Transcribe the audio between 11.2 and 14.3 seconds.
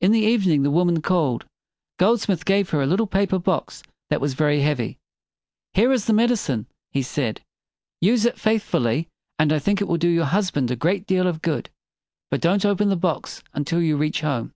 of good. But don't open the box until you reach